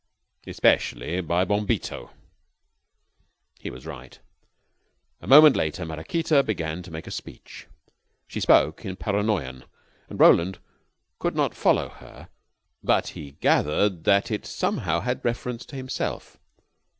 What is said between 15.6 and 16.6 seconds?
to himself.